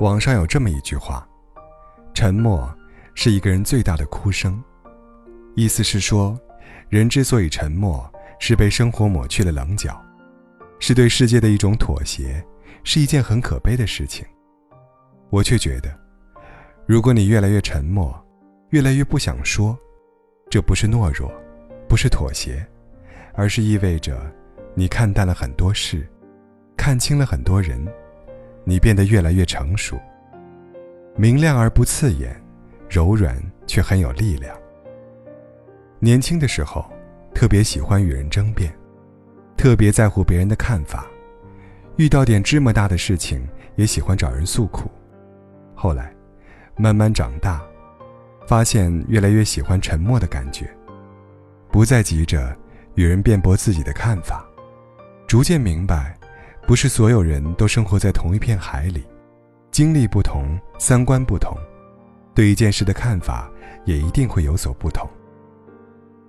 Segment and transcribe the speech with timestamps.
[0.00, 1.26] 网上有这么一句话
[2.14, 2.68] ：“沉默
[3.14, 4.62] 是一个人最大的哭声。”
[5.54, 6.36] 意思是说，
[6.88, 10.02] 人之所以沉默，是被生活抹去了棱角，
[10.80, 12.44] 是对世界的一种妥协，
[12.82, 14.26] 是一件很可悲的事情。
[15.30, 15.96] 我却觉得，
[16.86, 18.12] 如果你越来越沉默，
[18.70, 19.78] 越来越不想说，
[20.50, 21.32] 这不是懦弱，
[21.88, 22.66] 不是妥协，
[23.34, 24.20] 而是意味着
[24.74, 26.04] 你看淡了很多事，
[26.76, 27.80] 看清了很多人。
[28.64, 30.00] 你变得越来越成熟，
[31.16, 32.34] 明亮而不刺眼，
[32.88, 33.36] 柔软
[33.66, 34.56] 却很有力量。
[35.98, 36.84] 年轻的时候，
[37.34, 38.74] 特别喜欢与人争辩，
[39.56, 41.06] 特别在乎别人的看法，
[41.96, 43.46] 遇到点芝麻大的事情
[43.76, 44.90] 也喜欢找人诉苦。
[45.74, 46.14] 后来，
[46.76, 47.62] 慢慢长大，
[48.46, 50.68] 发现越来越喜欢沉默的感觉，
[51.70, 52.56] 不再急着
[52.94, 54.46] 与人辩驳自己的看法，
[55.26, 56.13] 逐渐明白。
[56.66, 59.04] 不是所有人都生活在同一片海里，
[59.70, 61.54] 经历不同，三观不同，
[62.34, 63.50] 对一件事的看法
[63.84, 65.08] 也一定会有所不同。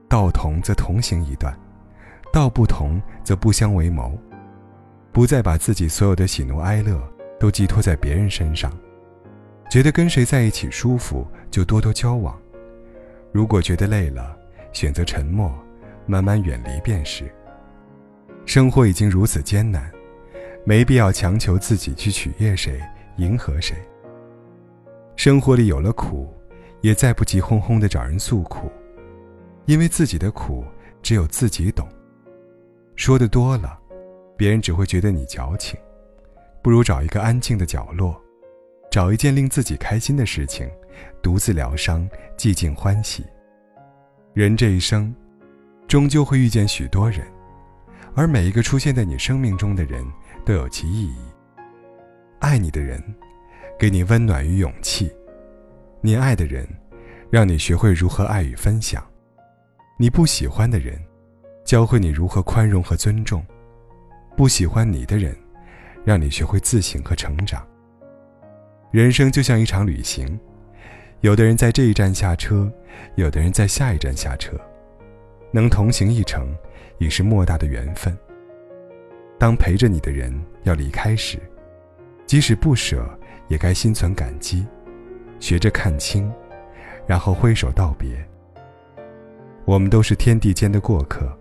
[0.09, 1.57] 道同则同行一段，
[2.33, 4.17] 道不同则不相为谋。
[5.13, 7.01] 不再把自己所有的喜怒哀乐
[7.39, 8.69] 都寄托在别人身上，
[9.69, 12.37] 觉得跟谁在一起舒服就多多交往。
[13.31, 14.37] 如果觉得累了，
[14.73, 15.49] 选择沉默，
[16.05, 17.33] 慢慢远离便是。
[18.45, 19.89] 生活已经如此艰难。
[20.67, 22.81] 没必要强求自己去取悦谁，
[23.17, 23.77] 迎合谁。
[25.15, 26.33] 生活里有了苦，
[26.81, 28.71] 也再不急哄哄的找人诉苦，
[29.65, 30.65] 因为自己的苦
[31.03, 31.87] 只有自己懂。
[32.95, 33.77] 说的多了，
[34.35, 35.79] 别人只会觉得你矫情。
[36.63, 38.19] 不如找一个安静的角落，
[38.89, 40.67] 找一件令自己开心的事情，
[41.21, 43.23] 独自疗伤，寂静欢喜。
[44.33, 45.13] 人这一生，
[45.87, 47.21] 终究会遇见许多人，
[48.15, 50.03] 而每一个出现在你生命中的人。
[50.45, 51.15] 都有其意义。
[52.39, 53.01] 爱你的人，
[53.79, 55.07] 给你温暖与勇气；
[56.01, 56.67] 你爱的人，
[57.31, 59.01] 让你学会如何爱与分享；
[59.97, 61.03] 你不喜欢的人，
[61.65, 63.41] 教会你如何宽容和尊重；
[64.37, 65.35] 不喜欢你的人，
[66.05, 67.65] 让你学会自省和成长。
[68.91, 70.39] 人生就像一场旅行，
[71.21, 72.71] 有的人在这一站下车，
[73.15, 74.55] 有的人在下一站下车，
[75.51, 76.55] 能同行一程，
[76.99, 78.15] 已是莫大的缘分。
[79.37, 81.39] 当陪着你的人要离开时，
[82.25, 83.07] 即使不舍，
[83.47, 84.65] 也该心存感激，
[85.39, 86.31] 学着看清，
[87.05, 88.25] 然后挥手道别。
[89.65, 91.37] 我们都是天地间的过客，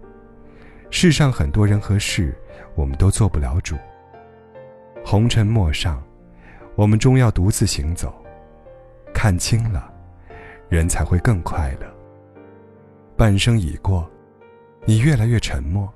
[0.90, 2.36] 世上很多人和事，
[2.74, 3.76] 我们都做不了主。
[5.04, 6.02] 红尘陌上，
[6.74, 8.14] 我们终要独自行走。
[9.12, 9.92] 看清了，
[10.68, 11.86] 人才会更快乐。
[13.16, 14.10] 半生已过，
[14.84, 15.88] 你越来越沉默。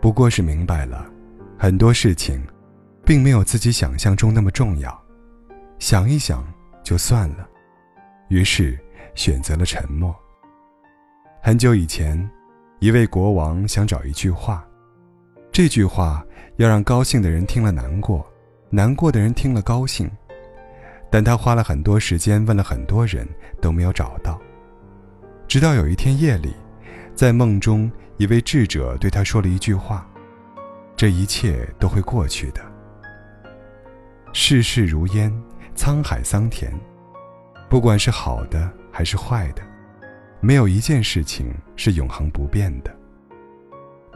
[0.00, 1.11] 不过是明白了，
[1.62, 2.44] 很多事情，
[3.04, 5.00] 并没有自己想象中那么重要，
[5.78, 6.44] 想一想
[6.82, 7.48] 就算了，
[8.30, 8.76] 于是
[9.14, 10.12] 选择了沉默。
[11.40, 12.28] 很久以前，
[12.80, 14.66] 一位国王想找一句话，
[15.52, 18.26] 这句话要让高兴的人听了难过，
[18.68, 20.10] 难过的人听了高兴，
[21.12, 23.24] 但他花了很多时间问了很多人
[23.60, 24.36] 都没有找到，
[25.46, 26.52] 直到有一天夜里，
[27.14, 27.88] 在梦中。
[28.18, 30.06] 一位智者对他说了一句话
[30.96, 32.60] ：“这一切都会过去的。
[34.32, 35.32] 世事如烟，
[35.76, 36.72] 沧海桑田，
[37.68, 39.62] 不管是好的还是坏的，
[40.40, 42.94] 没有一件事情是永恒不变的。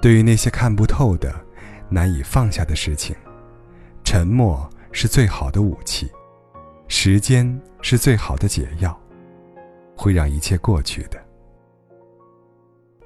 [0.01, 1.35] 对于那些看不透的、
[1.89, 3.17] 难以放下的事情，
[4.05, 6.11] 沉默是最好的武器，
[6.89, 8.99] 时间是最好的解药，
[9.97, 11.23] 会让一切过去的。”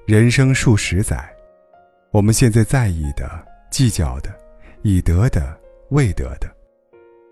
[0.05, 1.29] 人生数十载，
[2.11, 3.29] 我们现在在意的、
[3.71, 4.29] 计较的、
[4.83, 5.57] 已得的、
[5.89, 6.47] 未得的，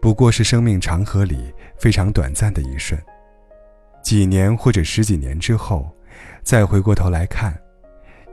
[0.01, 2.99] 不过是生命长河里非常短暂的一瞬。
[4.01, 5.93] 几年或者十几年之后，
[6.41, 7.53] 再回过头来看，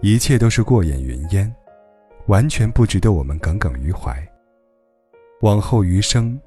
[0.00, 1.53] 一切都是过眼云烟，
[2.28, 4.17] 完全不值得我们耿耿于怀。
[5.41, 6.41] 往后余生，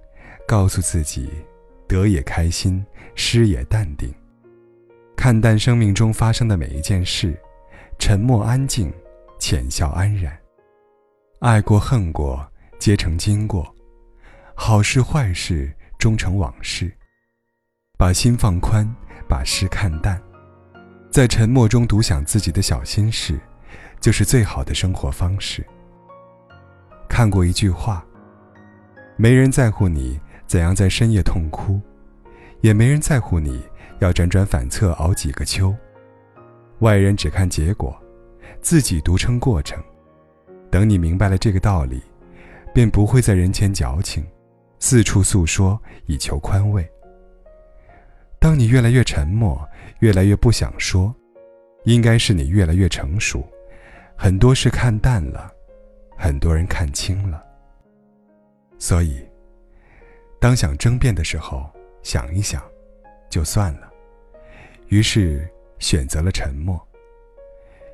[0.48, 1.30] 告诉自己，
[1.88, 2.84] 得也开心，
[3.16, 4.10] 失也淡定，
[5.18, 7.38] 看淡生命中发生的每一件事。
[8.00, 8.92] 沉默安静，
[9.38, 10.39] 浅笑安然。
[11.40, 12.46] 爱过恨过，
[12.80, 13.64] 皆成经过；
[14.56, 16.94] 好事坏事，终成往事。
[17.98, 18.86] 把心放宽，
[19.26, 20.22] 把事看淡，
[21.10, 23.40] 在沉默中独享自己的小心事，
[24.02, 25.66] 就是最好的生活方式。
[27.08, 28.06] 看过一句话：
[29.16, 31.80] 没人在乎你怎样在深夜痛哭，
[32.60, 33.64] 也没人在乎你
[34.00, 35.74] 要辗转反侧熬几个秋。
[36.80, 37.98] 外人只看结果，
[38.62, 39.82] 自己独撑过程。
[40.72, 42.02] 等你明白了这个道理，
[42.74, 44.26] 便不会在人前矫情，
[44.80, 46.88] 四处诉说以求宽慰。
[48.40, 49.68] 当你越来越沉默，
[50.00, 51.14] 越来越不想说，
[51.84, 53.46] 应该是你越来越成熟，
[54.16, 55.52] 很多事看淡了，
[56.18, 57.44] 很多人看清了。
[58.78, 59.22] 所以，
[60.40, 61.70] 当想争辩的时候，
[62.02, 62.64] 想一想，
[63.30, 63.92] 就算了。
[64.88, 65.46] 于是
[65.80, 66.80] 选择了沉默，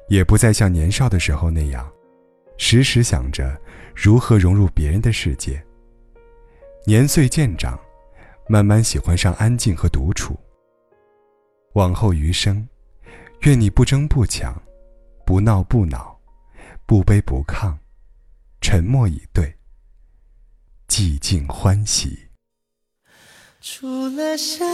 [0.09, 1.91] 也不再像年少的时候那样，
[2.57, 3.59] 时时想着
[3.95, 5.63] 如何融入别人的世界。
[6.85, 7.79] 年岁渐长，
[8.47, 10.39] 慢慢喜欢上安静和独处。
[11.73, 12.67] 往后余生，
[13.41, 14.61] 愿你不争不抢，
[15.25, 16.17] 不闹不恼，
[16.85, 17.75] 不卑不亢，
[18.61, 19.53] 沉默以对，
[20.87, 22.29] 寂静欢喜。
[23.59, 24.65] 除了想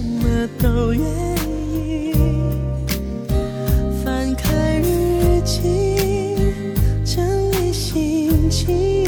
[0.00, 1.02] 什么都愿
[1.74, 2.12] 意，
[4.04, 5.96] 翻开日记，
[7.04, 9.04] 整理心情。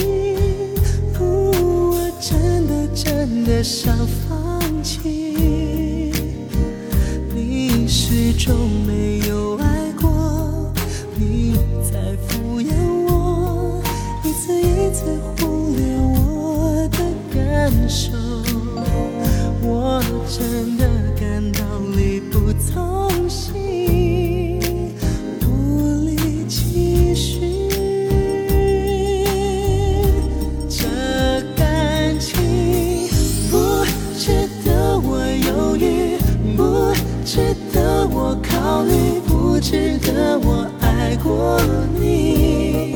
[1.21, 1.53] 哦，
[1.93, 3.97] 我真的真的想
[4.29, 6.13] 放弃，
[7.33, 8.53] 你始终
[8.85, 9.19] 没。
[20.31, 20.87] 真的
[21.19, 21.61] 感到
[21.97, 24.61] 力不从心，
[25.44, 27.41] 无力继续。
[30.69, 30.87] 这
[31.56, 33.09] 感情
[33.50, 33.85] 不
[34.17, 34.31] 值
[34.65, 35.19] 得我
[35.49, 36.17] 犹豫，
[36.56, 36.94] 不
[37.25, 37.38] 值
[37.73, 41.61] 得我考虑，不值得我爱过
[42.00, 42.94] 你。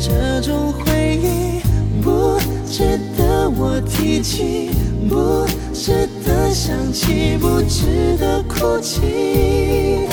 [0.00, 1.60] 这种回忆
[2.02, 4.70] 不值得我提起，
[5.08, 6.08] 不值。
[6.30, 10.06] 得想起，不值得哭泣。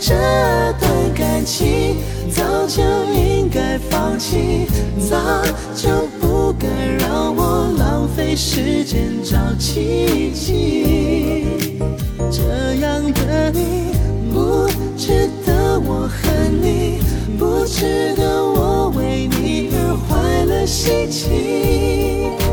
[0.00, 0.14] 这
[0.80, 1.96] 段感情
[2.28, 2.82] 早就
[3.14, 4.66] 应该放弃，
[5.08, 5.16] 早
[5.76, 5.88] 就
[6.20, 6.66] 不该
[6.98, 11.46] 让我浪费时间找奇迹。
[12.32, 13.94] 这样的你，
[14.32, 14.66] 不
[14.96, 16.98] 值得我恨你，
[17.38, 22.43] 不值得我为你而坏了心情。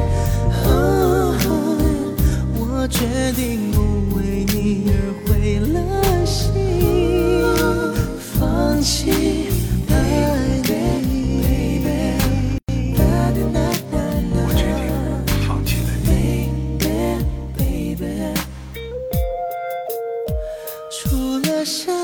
[20.94, 21.96] 除了想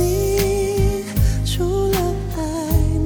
[0.00, 1.04] 你，
[1.44, 1.98] 除了
[2.34, 2.40] 爱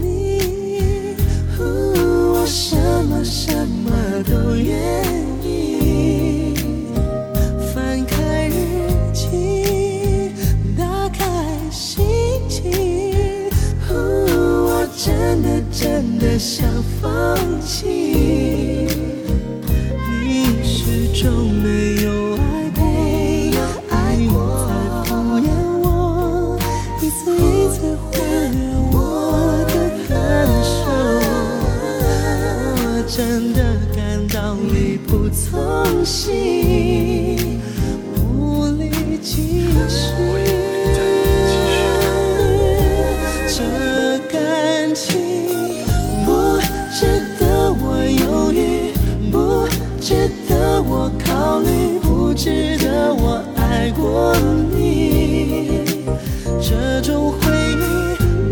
[0.00, 1.17] 你，
[1.58, 2.76] 我什
[3.06, 3.90] 么什么
[4.23, 5.05] 都愿
[5.43, 6.55] 意。
[7.75, 10.31] 翻开日记，
[10.78, 11.26] 打开
[11.72, 12.05] 心
[12.49, 12.70] 情，
[13.90, 16.69] 我真的真的想
[17.02, 17.84] 放弃，
[20.22, 21.85] 你始终没
[33.08, 33.62] 真的
[33.94, 37.61] 感到力不从心，
[38.17, 38.91] 无力
[39.23, 40.13] 继续。
[43.48, 45.17] 这感情。
[46.25, 46.58] 不
[46.93, 47.06] 值
[47.39, 48.93] 得我犹豫，
[49.31, 49.69] 不
[50.01, 54.34] 值得我考虑，不值得我爱过
[54.75, 55.84] 你。
[56.60, 57.36] 这种回
[57.72, 57.84] 忆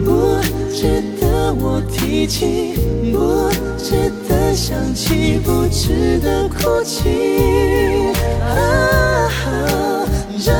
[0.04, 0.38] 不
[0.72, 2.76] 值得我提起，
[3.12, 3.53] 不。
[4.66, 7.10] 想起不值得哭泣，
[10.42, 10.52] 这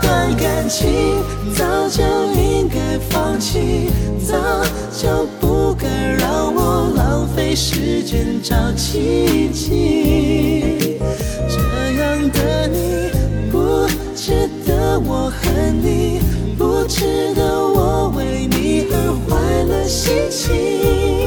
[0.00, 1.22] 段感情
[1.54, 2.02] 早就
[2.40, 3.90] 应该放弃，
[4.26, 4.34] 早
[4.96, 5.86] 就不该
[6.18, 10.96] 让我浪费时间找奇迹。
[11.46, 11.60] 这
[12.00, 13.10] 样的你，
[13.52, 13.86] 不
[14.16, 16.18] 值得我恨你，
[16.56, 18.96] 不值得我为你而
[19.28, 21.23] 坏了心情。